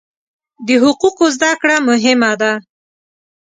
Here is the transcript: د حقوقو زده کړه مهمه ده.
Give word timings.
د 0.67 0.69
حقوقو 0.83 1.25
زده 1.35 1.51
کړه 1.61 1.75
مهمه 1.89 2.31
ده. 2.41 2.51